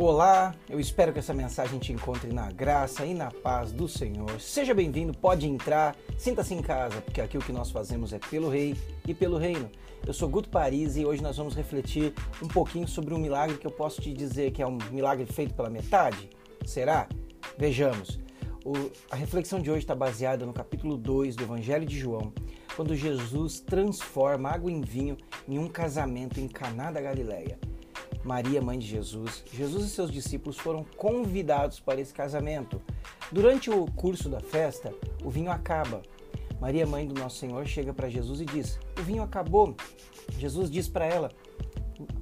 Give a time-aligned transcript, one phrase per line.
[0.00, 4.40] Olá, eu espero que essa mensagem te encontre na graça e na paz do Senhor.
[4.40, 8.48] Seja bem-vindo, pode entrar, sinta-se em casa, porque aqui o que nós fazemos é pelo
[8.48, 8.76] Rei
[9.08, 9.68] e pelo Reino.
[10.06, 13.66] Eu sou Guto Paris e hoje nós vamos refletir um pouquinho sobre um milagre que
[13.66, 16.30] eu posso te dizer que é um milagre feito pela metade.
[16.64, 17.08] Será?
[17.58, 18.20] Vejamos.
[18.64, 18.74] O,
[19.10, 22.32] a reflexão de hoje está baseada no capítulo 2 do Evangelho de João,
[22.76, 25.16] quando Jesus transforma água em vinho
[25.48, 27.58] em um casamento em Caná da Galileia.
[28.28, 32.78] Maria, mãe de Jesus, Jesus e seus discípulos foram convidados para esse casamento.
[33.32, 34.92] Durante o curso da festa,
[35.24, 36.02] o vinho acaba.
[36.60, 39.74] Maria, mãe do nosso Senhor, chega para Jesus e diz: O vinho acabou.
[40.38, 41.30] Jesus diz para ela: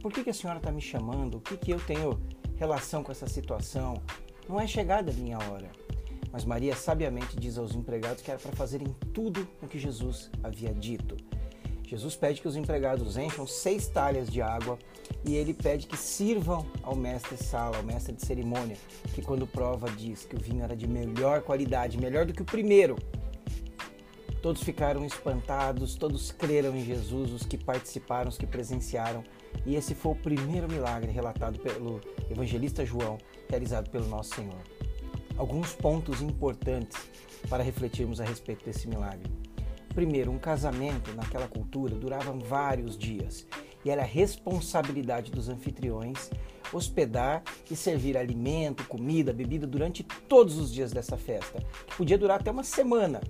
[0.00, 1.36] Por que, que a senhora está me chamando?
[1.36, 2.18] O que, que eu tenho
[2.56, 4.02] relação com essa situação?
[4.48, 5.70] Não é chegada a minha hora.
[6.32, 10.72] Mas Maria sabiamente diz aos empregados que era para fazerem tudo o que Jesus havia
[10.72, 11.14] dito.
[11.90, 14.78] Jesus pede que os empregados encham seis talhas de água
[15.24, 18.76] e ele pede que sirvam ao mestre sala, ao mestre de cerimônia,
[19.12, 22.44] que quando prova diz que o vinho era de melhor qualidade, melhor do que o
[22.44, 22.94] primeiro.
[24.40, 29.24] Todos ficaram espantados, todos creram em Jesus, os que participaram, os que presenciaram,
[29.66, 32.00] e esse foi o primeiro milagre relatado pelo
[32.30, 34.62] evangelista João, realizado pelo nosso Senhor.
[35.36, 36.96] Alguns pontos importantes
[37.48, 39.49] para refletirmos a respeito desse milagre.
[39.94, 43.46] Primeiro, um casamento naquela cultura durava vários dias
[43.84, 46.30] e era responsabilidade dos anfitriões
[46.72, 52.40] hospedar e servir alimento, comida, bebida durante todos os dias dessa festa, que podia durar
[52.40, 53.20] até uma semana.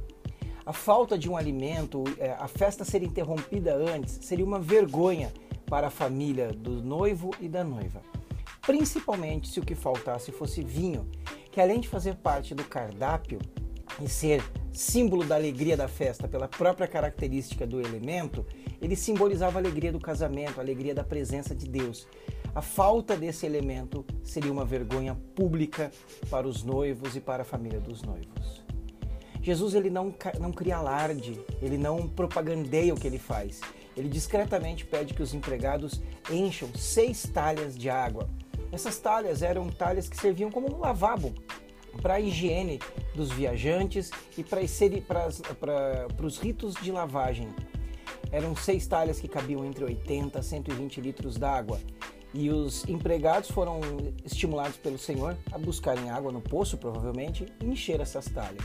[0.64, 5.32] A falta de um alimento, é, a festa ser interrompida antes, seria uma vergonha
[5.66, 8.02] para a família do noivo e da noiva.
[8.60, 11.08] Principalmente se o que faltasse fosse vinho,
[11.50, 13.38] que além de fazer parte do cardápio
[14.00, 18.46] e ser símbolo da alegria da festa pela própria característica do elemento,
[18.80, 22.06] ele simbolizava a alegria do casamento, a alegria da presença de Deus.
[22.54, 25.90] A falta desse elemento seria uma vergonha pública
[26.28, 28.64] para os noivos e para a família dos noivos.
[29.42, 33.60] Jesus ele não, não cria alarde, ele não propagandeia o que ele faz.
[33.96, 38.28] Ele discretamente pede que os empregados encham seis talhas de água.
[38.70, 41.34] Essas talhas eram talhas que serviam como um lavabo
[42.00, 42.78] para a higiene
[43.14, 45.26] dos viajantes e para
[46.24, 47.48] os ritos de lavagem.
[48.32, 51.80] Eram seis talhas que cabiam entre 80 a 120 litros d'água.
[52.32, 53.80] E os empregados foram
[54.24, 58.64] estimulados pelo Senhor a buscarem água no poço, provavelmente, e encher essas talhas.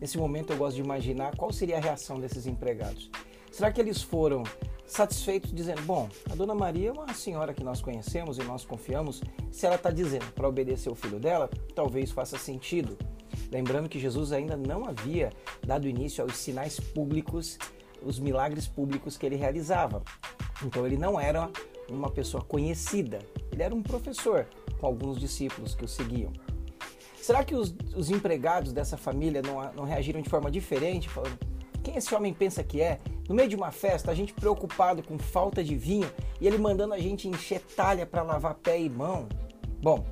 [0.00, 3.08] Nesse momento eu gosto de imaginar qual seria a reação desses empregados.
[3.52, 4.42] Será que eles foram
[4.86, 9.22] satisfeitos dizendo: Bom, a dona Maria é uma senhora que nós conhecemos e nós confiamos.
[9.52, 12.98] Se ela está dizendo para obedecer o filho dela, talvez faça sentido.
[13.50, 15.30] Lembrando que Jesus ainda não havia
[15.66, 17.58] dado início aos sinais públicos,
[18.02, 20.02] os milagres públicos que ele realizava.
[20.64, 21.50] Então ele não era
[21.90, 23.18] uma pessoa conhecida,
[23.50, 24.46] ele era um professor
[24.78, 26.32] com alguns discípulos que o seguiam.
[27.20, 31.38] Será que os, os empregados dessa família não, não reagiram de forma diferente, falando:
[31.82, 33.00] quem esse homem pensa que é?
[33.28, 36.94] No meio de uma festa, a gente preocupado com falta de vinho e ele mandando
[36.94, 39.28] a gente encher talha para lavar pé e mão.
[39.82, 40.04] Bom,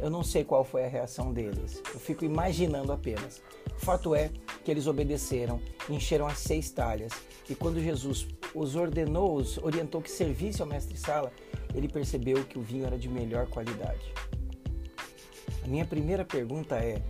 [0.00, 1.82] eu não sei qual foi a reação deles.
[1.92, 3.42] Eu fico imaginando apenas.
[3.78, 4.30] Fato é
[4.64, 7.12] que eles obedeceram, encheram as seis talhas
[7.48, 11.32] e quando Jesus os ordenou, os orientou que servisse ao mestre Sala,
[11.74, 14.12] ele percebeu que o vinho era de melhor qualidade.
[15.62, 17.02] A minha primeira pergunta é: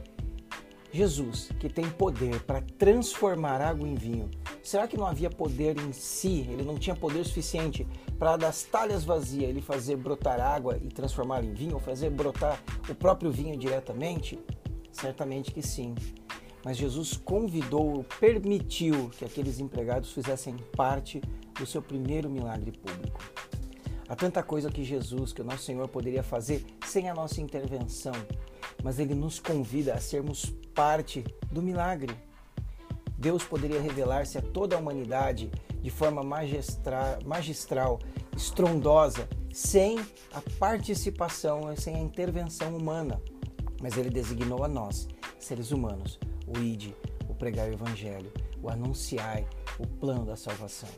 [0.96, 4.30] Jesus, que tem poder para transformar água em vinho,
[4.62, 6.46] será que não havia poder em si?
[6.50, 7.86] Ele não tinha poder suficiente
[8.18, 12.58] para das talhas vazias ele fazer brotar água e transformar em vinho, ou fazer brotar
[12.88, 14.38] o próprio vinho diretamente?
[14.90, 15.94] Certamente que sim.
[16.64, 21.20] Mas Jesus convidou, permitiu que aqueles empregados fizessem parte
[21.58, 23.22] do seu primeiro milagre público.
[24.08, 28.14] Há tanta coisa que Jesus, que o nosso Senhor poderia fazer sem a nossa intervenção,
[28.86, 32.14] mas ele nos convida a sermos parte do milagre.
[33.18, 35.50] Deus poderia revelar-se a toda a humanidade
[35.82, 37.98] de forma magistra, magistral,
[38.36, 39.98] estrondosa, sem
[40.32, 43.20] a participação, sem a intervenção humana.
[43.82, 46.94] Mas ele designou a nós, seres humanos, o ide,
[47.28, 48.32] o pregar o evangelho,
[48.62, 49.42] o anunciar
[49.80, 50.88] o plano da salvação.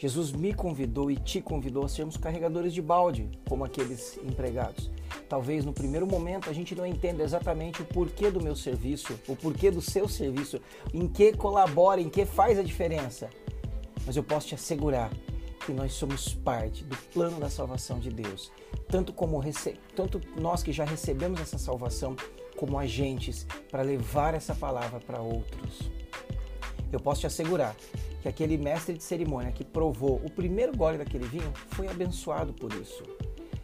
[0.00, 4.90] Jesus me convidou e te convidou a sermos carregadores de balde, como aqueles empregados.
[5.28, 9.36] Talvez no primeiro momento a gente não entenda exatamente o porquê do meu serviço, o
[9.36, 10.58] porquê do seu serviço,
[10.94, 13.28] em que colabora, em que faz a diferença.
[14.06, 15.10] Mas eu posso te assegurar
[15.66, 18.50] que nós somos parte do plano da salvação de Deus,
[18.88, 19.38] tanto como
[19.94, 22.16] tanto nós que já recebemos essa salvação,
[22.56, 25.90] como agentes para levar essa palavra para outros.
[26.92, 27.74] Eu posso te assegurar
[28.22, 32.72] que aquele mestre de cerimônia que provou o primeiro gole daquele vinho foi abençoado por
[32.72, 33.02] isso.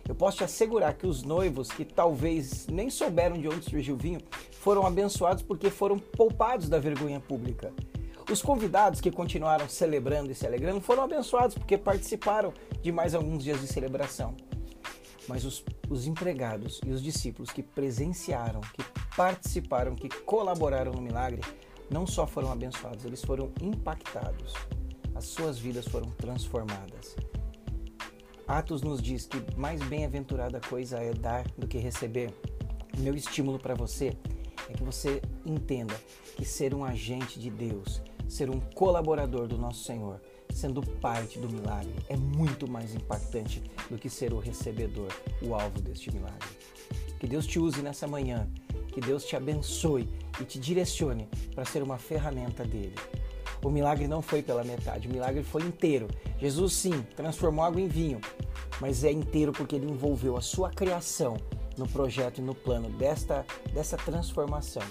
[0.08, 3.98] Eu posso te assegurar que os noivos que talvez nem souberam de onde surgiu o
[3.98, 4.20] vinho
[4.52, 7.72] foram abençoados porque foram poupados da vergonha pública.
[8.30, 12.52] Os convidados que continuaram celebrando e se alegrando foram abençoados porque participaram
[12.82, 14.34] de mais alguns dias de celebração.
[15.28, 18.84] Mas os, os empregados e os discípulos que presenciaram, que
[19.16, 21.40] participaram, que colaboraram no milagre,
[21.90, 24.52] não só foram abençoados, eles foram impactados.
[25.14, 27.16] As suas vidas foram transformadas.
[28.46, 32.32] Atos nos diz que mais bem-aventurada coisa é dar do que receber.
[32.98, 34.16] Meu estímulo para você
[34.68, 35.94] é que você entenda
[36.36, 40.20] que ser um agente de Deus, ser um colaborador do nosso Senhor,
[40.52, 45.12] sendo parte do milagre, é muito mais impactante do que ser o recebedor,
[45.42, 46.48] o alvo deste milagre.
[47.18, 48.48] Que Deus te use nessa manhã,
[48.96, 50.08] que Deus te abençoe
[50.40, 52.94] e te direcione para ser uma ferramenta dele.
[53.62, 56.08] O milagre não foi pela metade, o milagre foi inteiro.
[56.38, 58.18] Jesus, sim, transformou água em vinho,
[58.80, 61.36] mas é inteiro porque ele envolveu a sua criação
[61.76, 63.44] no projeto e no plano desta,
[63.74, 64.82] dessa transformação.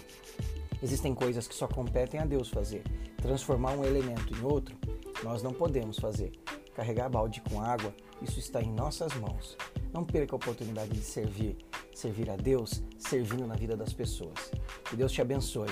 [0.83, 2.83] Existem coisas que só competem a Deus fazer.
[3.17, 4.77] Transformar um elemento em outro,
[5.23, 6.31] nós não podemos fazer.
[6.75, 7.91] Carregar balde com água,
[8.21, 9.57] isso está em nossas mãos.
[9.95, 11.55] Não perca a oportunidade de servir,
[11.93, 14.51] servir a Deus, servindo na vida das pessoas.
[14.89, 15.69] Que Deus te abençoe.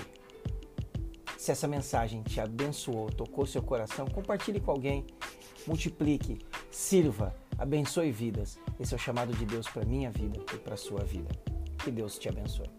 [1.38, 5.06] Se essa mensagem te abençoou, tocou seu coração, compartilhe com alguém,
[5.68, 6.40] multiplique,
[6.72, 8.58] sirva, abençoe vidas.
[8.80, 11.30] Esse é o chamado de Deus para minha vida e para sua vida.
[11.84, 12.70] Que Deus te abençoe.